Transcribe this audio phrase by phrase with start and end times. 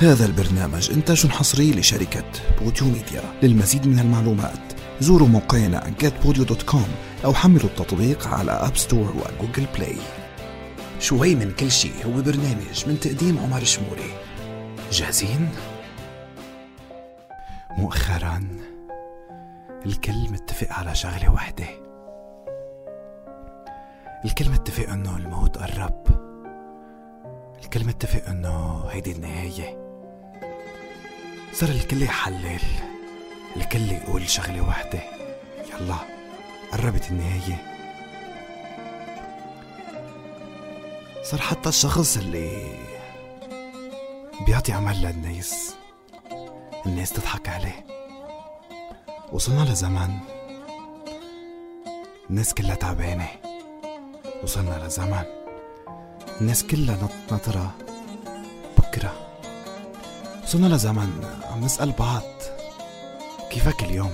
[0.00, 2.24] هذا البرنامج إنتاج حصري لشركة
[2.60, 3.22] Podeo Media.
[3.42, 6.88] للمزيد من المعلومات زوروا موقعنا getpodeo.com
[7.24, 9.96] أو حملوا التطبيق على App Store و Google Play
[11.00, 14.12] شوي من كل شيء هو برنامج من تقديم عمر شموري.
[14.92, 15.48] جاهزين؟
[17.78, 18.48] مؤخرا
[19.86, 21.66] الكل متفق على شغلة واحدة.
[24.24, 26.06] الكل متفق إنه الموت قرب.
[27.64, 29.77] الكل متفق إنه هيدي النهاية.
[31.52, 32.60] صار الكل يحلل.
[33.56, 35.00] الكل يقول شغلة واحدة.
[35.70, 35.96] يلا
[36.72, 37.74] قربت النهاية.
[41.22, 42.76] صار حتى الشخص اللي
[44.46, 45.74] بيعطي عمل للناس
[46.86, 47.86] الناس تضحك عليه.
[49.32, 50.18] وصلنا لزمن
[52.30, 53.28] الناس كلها تعبانة.
[54.42, 55.24] وصلنا لزمن
[56.40, 57.74] الناس كلها نط نطرة
[60.48, 62.22] وصلنا لزمن عم نسأل بعض
[63.50, 64.12] كيفك اليوم؟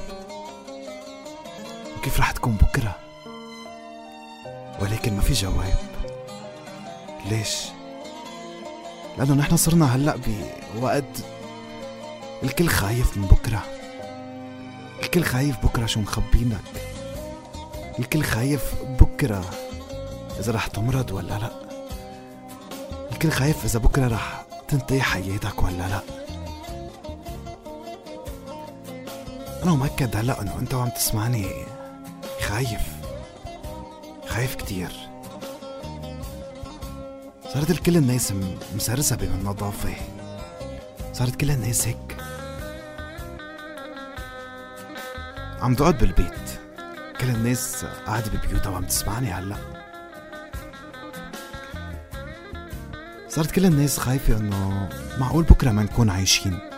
[1.98, 2.96] وكيف رح تكون بكرة؟
[4.80, 5.78] ولكن ما في جواب.
[7.30, 7.56] ليش؟
[9.18, 10.18] لأنه نحن صرنا هلأ
[10.76, 11.04] بوقت
[12.42, 13.62] الكل خايف من بكرة.
[15.02, 16.60] الكل خايف بكرة شو مخبينك.
[17.98, 19.44] الكل خايف بكرة
[20.40, 21.52] إذا رح تمرض ولا لأ.
[23.12, 26.13] الكل خايف إذا بكرة رح تنتهي حياتك ولا لأ.
[29.64, 31.46] أنا مأكد هلأ إنه أنت وعم تسمعني.
[32.48, 32.80] خايف.
[34.26, 34.92] خايف كتير.
[37.54, 38.32] صارت الكل الناس
[38.74, 39.94] مسرسبة بالنظافة
[41.12, 42.16] صارت كل الناس هيك.
[45.60, 46.60] عم تقعد بالبيت.
[47.20, 49.56] كل الناس قاعدة ببيوتها وعم تسمعني هلأ.
[53.28, 56.73] صارت كل الناس خايفة إنه معقول بكرة ما نكون عايشين.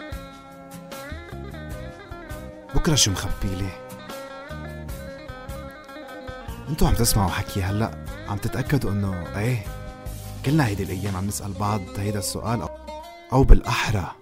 [2.87, 3.69] بكرة شو مخبي لي؟
[6.69, 8.05] انتو عم تسمعوا حكي هلأ.
[8.29, 9.64] عم تتأكدوا إنه إيه؟
[10.45, 12.69] كلنا هيدي الأيام عم نسأل بعض هيدا السؤال
[13.33, 14.13] أو, بالأحرى.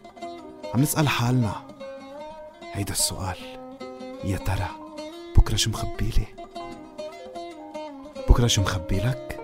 [0.74, 1.52] عم نسأل حالنا.
[2.72, 3.36] هيدا السؤال.
[4.24, 4.68] يا ترى
[5.36, 6.26] بكرة شو مخبي لي؟
[8.28, 9.40] بكرة شو مخبي لك؟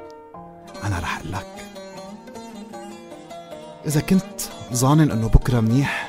[0.85, 1.67] أنا رح لك.
[3.87, 4.41] إذا كنت
[4.73, 6.00] ظانن إنه بكرة منيح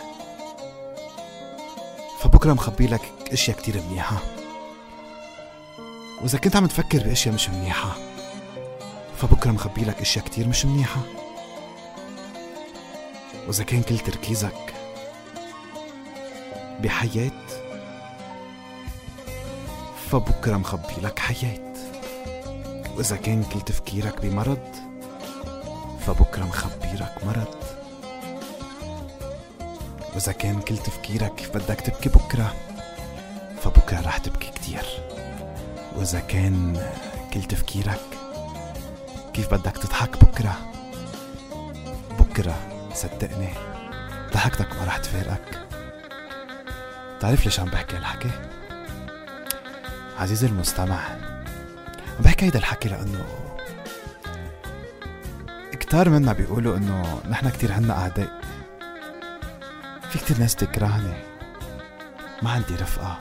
[2.42, 4.18] فبكرة مخبي لك أشياء كتير منيحة.
[6.22, 7.98] وإذا كنت عم تفكر بأشياء مش منيحة
[9.18, 11.02] فبكرة مخبي لك أشياء كتير مش منيحة.
[13.48, 14.74] وإذا كان كل تركيزك
[16.80, 17.32] بحياة
[20.12, 21.74] فبكرة مخبي لك حياة.
[22.98, 24.76] وإذا كان كل تفكيرك بمرض
[26.08, 27.81] فبكرة مخبي لك مرض.
[30.14, 32.56] وإذا كان كل تفكيرك كيف بدك تبكي بكرة
[33.64, 34.86] فبكرة رح تبكي كتير.
[35.96, 36.90] وإذا كان
[37.34, 38.02] كل تفكيرك
[39.34, 40.58] كيف بدك تضحك بكرة
[42.20, 42.56] بكرة
[42.94, 43.50] صدقني
[44.34, 45.60] ضحكتك ما رح تفارقك.
[47.20, 48.32] تعرف ليش عم بحكي هالحكي؟
[50.20, 51.22] عزيزي المستمع عم
[52.20, 53.26] بحكي هيدا الحكي لأنه
[55.72, 58.41] كتار منا بيقولوا إنه نحن كتير عنا أعداء.
[60.12, 61.14] في كتير ناس تكرهني.
[62.42, 63.20] ما عندي رفقة.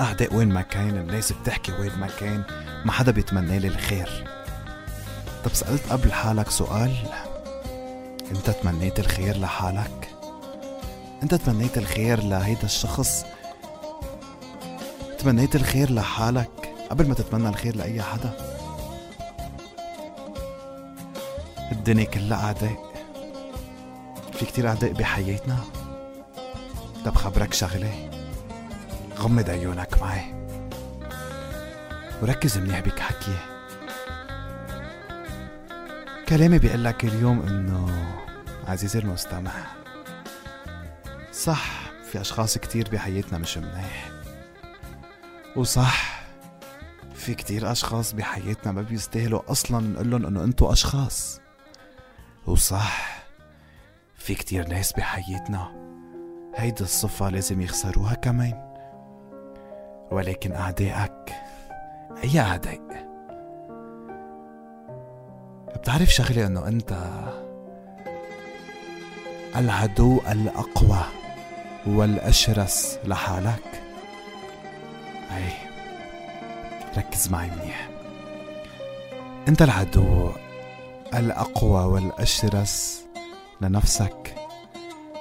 [0.00, 2.42] أعداء وين ما كان الناس بتحكي وين ما كان
[2.84, 4.24] ما حدا بيتمنى لي الخير.
[5.44, 6.96] طب سألت قبل حالك سؤال
[8.30, 10.08] انت تمنيت الخير لحالك؟
[11.22, 13.24] انت تمنيت الخير لهيدا الشخص؟
[15.18, 18.30] تمنيت الخير لحالك قبل ما تتمنى الخير لأي حدا؟
[21.72, 22.91] الدنيا كلها أعداء
[24.42, 25.58] في كتير أعداء بحياتنا.
[27.04, 28.10] طب خبرك شغلة؟
[29.18, 30.34] غمض عيونك معي.
[32.22, 33.36] وركز منيح بك حكي.
[36.28, 38.14] كلامي بيقول لك اليوم إنه
[38.66, 39.52] عزيزي المستمع
[41.32, 41.70] صح
[42.12, 44.10] في أشخاص كتير بحياتنا مش منيح
[45.56, 46.22] وصح
[47.14, 51.40] في كتير أشخاص بحياتنا ما بيستاهلوا أصلا نقول لهم إنه انتو أشخاص
[52.46, 53.11] وصح
[54.22, 55.72] في كتير ناس بحياتنا.
[56.56, 58.72] هيدي الصفة لازم يخسروها كمان.
[60.10, 61.32] ولكن أعدائك
[62.24, 62.80] أي أعداء؟
[65.76, 66.98] بتعرف شغلة إنه أنت
[69.56, 71.04] العدو الأقوى
[71.86, 73.82] والأشرس لحالك؟
[75.36, 75.52] أي
[76.96, 77.88] ركز معي منيح.
[79.48, 80.30] أنت العدو
[81.14, 83.02] الأقوى والأشرس
[83.64, 84.34] لنفسك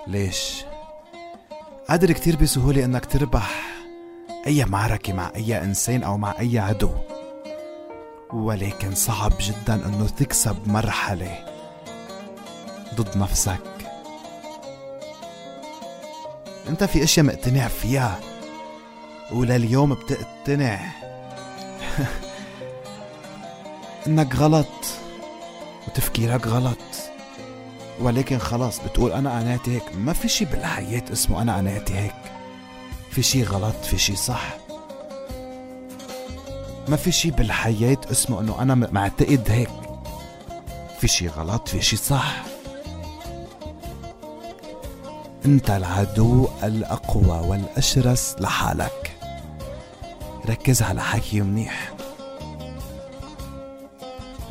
[0.08, 0.66] ليش؟
[1.90, 3.72] قادر كتير بسهولة إنك تربح
[4.48, 6.90] أي معركة مع أي إنسان أو مع أي عدو.
[8.34, 11.46] ولكن صعب جدا إنه تكسب مرحلة
[12.96, 13.60] ضد نفسك.
[16.70, 18.20] أنت في أشياء مقتنع فيها
[19.32, 20.80] ولليوم بتقتنع.
[24.08, 24.68] إنك غلط
[25.88, 27.11] وتفكيرك غلط.
[28.02, 29.84] ولكن خلاص بتقول أنا قناعتي هيك.
[29.96, 32.14] ما في شي بالحياة اسمه أنا قناعتي هيك.
[33.12, 34.58] في شي غلط في شي صح.
[36.88, 39.70] ما في شي بالحياة اسمه إنه أنا معتقد هيك.
[41.00, 42.44] في شي غلط في شي صح.
[45.46, 49.12] أنت العدو الأقوى والأشرس لحالك.
[50.50, 51.92] ركز على حكي منيح.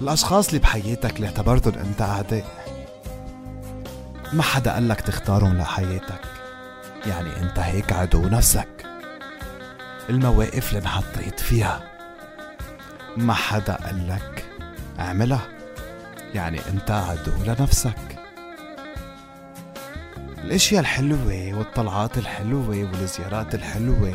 [0.01, 2.60] الأشخاص اللي بحياتك اللي اعتبرتهم أنت أعداء.
[4.33, 6.21] ما حدا قالك تختارهم لحياتك.
[7.07, 8.69] يعني انت هيك عدو نفسك.
[10.11, 11.83] المواقف اللي انحطيت فيها.
[13.17, 14.45] ما حدا قالك
[14.99, 15.49] اعملها.
[16.35, 18.19] يعني انت عدو لنفسك.
[20.45, 24.15] الاشياء الحلوة والطلعات الحلوة والزيارات الحلوة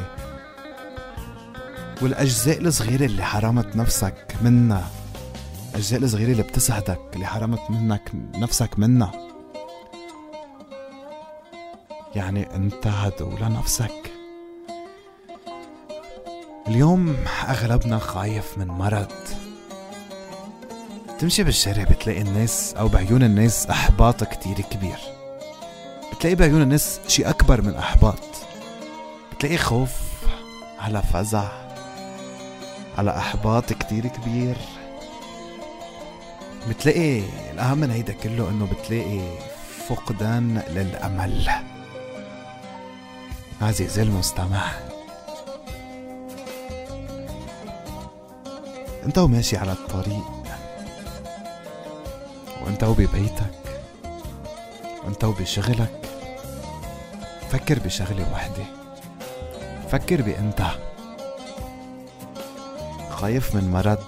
[2.01, 4.89] والأجزاء الصغيرة اللي حرمت نفسك منها.
[5.69, 9.24] الأجزاء الصغيرة اللي بتسعدك اللي حرمت منك نفسك منها.
[12.15, 14.11] يعني انت عدو لنفسك
[16.67, 17.15] اليوم
[17.47, 19.11] أغلبنا خايف من مرض.
[21.19, 24.97] تمشي بالشارع بتلاقي الناس أو بعيون الناس إحباط كتير كبير.
[26.13, 28.19] بتلاقي بعيون الناس شي أكبر من إحباط.
[29.33, 29.91] بتلاقي خوف
[30.79, 31.47] على فزع
[32.97, 34.57] على إحباط كتير كبير.
[36.69, 37.21] بتلاقي
[37.53, 39.19] الأهم من هيدا كله إنه بتلاقي
[39.87, 41.74] فقدان للأمل.
[43.61, 44.71] عزيزي المستمع.
[49.05, 50.23] انت وماشي على الطريق.
[52.65, 53.51] وانت وببيتك.
[55.05, 56.01] وانت وبشغلك.
[57.51, 58.63] فكر بشغلة وحدة
[59.91, 60.61] فكر بانت.
[63.09, 64.03] خايف من مرض.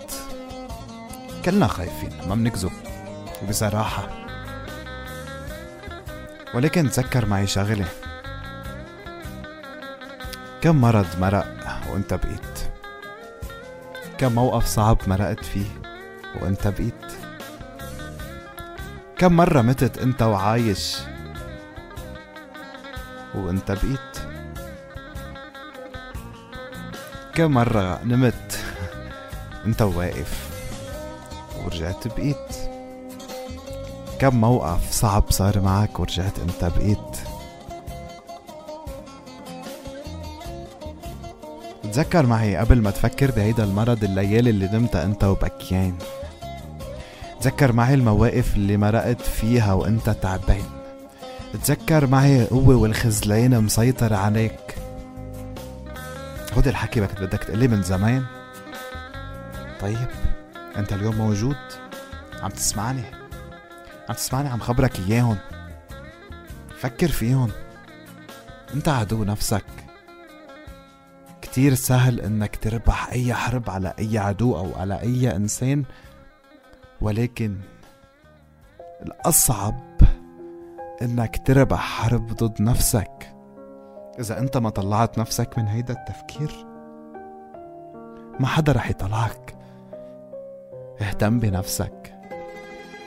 [1.45, 2.27] كلنا خايفين.
[2.27, 2.71] ما بنكذب.
[3.43, 4.07] وبصراحة.
[6.53, 7.87] ولكن تذكر معي شغله
[10.67, 11.47] كم مرض مرق
[11.91, 12.59] وانت بقيت؟
[14.17, 15.65] كم موقف صعب مرقت فيه
[16.41, 17.13] وانت بقيت؟
[19.17, 20.97] كم مرة متت انت وعايش
[23.35, 24.17] وانت بقيت؟
[27.35, 28.59] كم مرة نمت
[29.65, 30.49] انت واقف
[31.65, 32.55] ورجعت بقيت؟
[34.19, 37.36] كم موقف صعب صار معك ورجعت انت بقيت؟
[41.97, 45.97] تذكر معي قبل ما تفكر بهيدا المرض الليالي اللي نمتها أنت وبكيان.
[47.41, 50.63] تذكر معي المواقف اللي مرقت فيها وأنت تعبان.
[51.63, 54.75] تذكر معي هو والخزلان مسيطر عليك.
[56.53, 58.25] هود الحكي كنت بدك تقلي من زمان.
[59.81, 60.07] طيب
[60.77, 61.57] أنت اليوم موجود؟
[62.41, 63.03] عم تسمعني؟
[64.09, 65.37] عم تسمعني عم خبرك إياهم؟
[66.79, 67.51] فكر فيهم.
[68.73, 69.86] انت عدو نفسك.
[71.57, 75.83] كتير سهل إنك تربح أي حرب على أي عدو أو على أي إنسان
[77.01, 77.57] ولكن
[79.01, 79.79] الأصعب
[81.01, 83.33] إنك تربح حرب ضد نفسك.
[84.19, 86.65] إذا أنت ما طلعت نفسك من هيدا التفكير
[88.39, 89.55] ما حدا رح يطلعك.
[91.01, 92.13] اهتم بنفسك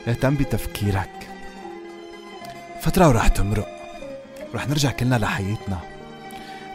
[0.09, 1.29] اهتم بتفكيرك.
[2.81, 3.69] فترة ورح تمرق
[4.53, 5.90] ورح نرجع كلنا لحياتنا.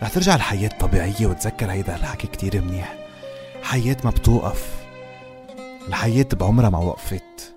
[0.04, 2.96] رح ترجع الحياة طبيعية وتذكر هيدا الحكي كتير منيح.
[3.64, 4.70] حياة ما بتوقف.
[5.88, 7.54] الحياة بعمرها ما وقفت.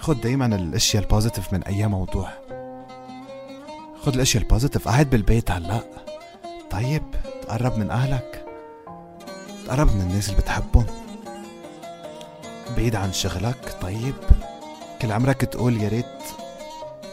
[0.00, 2.30] خد دايما الأشياء ال positive من أي موضوع.
[4.02, 5.80] خد الأشياء ال positive قاعد بالبيت هلأ.
[6.70, 7.02] طيب
[7.42, 8.44] تقرب من أهلك.
[9.66, 10.86] تقرب من الناس اللي بتحبهم.
[12.76, 13.76] بعيد عن شغلك.
[13.80, 14.14] طيب
[15.02, 16.06] كل عمرك تقول يا ريت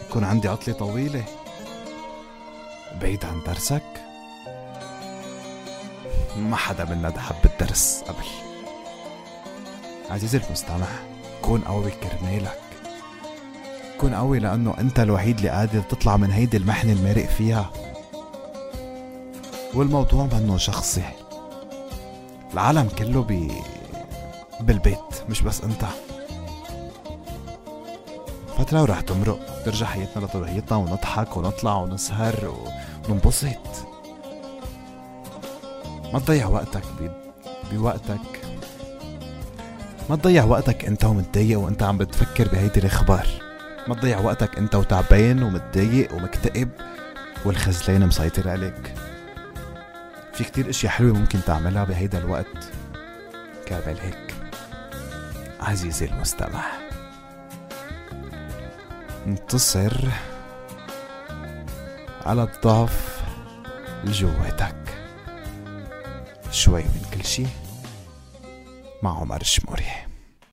[0.09, 1.23] يكون عندي عطلة طويلة.
[3.01, 3.83] بعيد عن درسك؟
[6.37, 8.25] ما حدا منا حب الدرس قبل.
[10.09, 10.87] عزيزي المستمع
[11.41, 12.59] كون قوي كرمالك.
[13.99, 17.71] كون قوي لأنه أنت الوحيد اللي قادر تطلع من هيدي المحنة المارق فيها.
[19.73, 21.03] والموضوع منه شخصي.
[22.53, 23.51] العالم كله بي
[24.59, 25.85] بالبيت مش بس أنت.
[28.57, 29.63] فترة وراح تمرق.
[29.65, 32.55] ترجع حياتنا لطبيعتنا ونضحك ونطلع ونسهر
[33.09, 33.85] وننبسط.
[36.13, 36.83] ما تضيع وقتك
[37.71, 38.41] بوقتك.
[40.09, 43.27] ما تضيع وقتك انت ومتضايق وانت عم بتفكر بهيدي الأخبار.
[43.87, 46.69] ما تضيع وقتك انت وتعبان ومتضايق ومكتئب
[47.45, 48.93] والخزلان مسيطر عليك.
[50.33, 52.71] في كتير أشياء حلوة ممكن تعملها بهيدا الوقت.
[53.67, 54.35] كرمال هيك
[55.59, 56.84] عزيزي المستمع.
[59.25, 60.07] انتصر
[62.25, 63.23] على الضعف
[64.03, 64.75] الجواتك
[66.51, 67.45] شوي من كل شي
[69.03, 70.04] مع عمر الشموري.